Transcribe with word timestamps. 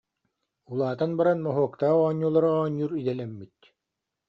Улаатан 0.71 1.11
баран 1.19 1.39
моһуоктаах 1.45 1.95
оонньуулары 2.05 2.49
оонньуур 2.59 2.91
идэлэммит 2.99 3.55